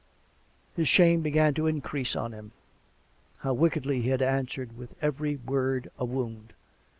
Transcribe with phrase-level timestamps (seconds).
[0.75, 2.53] His shame began to increase on him.
[3.41, 6.53] How wickedly he had answered, with every word a wound